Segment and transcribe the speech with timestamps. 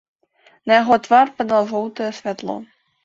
[0.71, 2.57] На яго твар падала жоўтае святло.